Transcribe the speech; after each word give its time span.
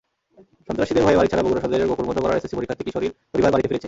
সন্ত্রাসীদের 0.67 1.05
ভয়ে 1.05 1.19
বাড়িছাড়া 1.19 1.43
বগুড়া 1.45 1.63
সদরের 1.63 1.89
গোকুল 1.91 2.05
মধ্যপাড়ার 2.09 2.37
এসএসসি 2.39 2.57
পরীক্ষার্থী 2.57 2.83
কিশোরীর 2.87 3.11
পরিবার 3.33 3.53
বাড়িতে 3.53 3.67
ফিরেছে। 3.69 3.79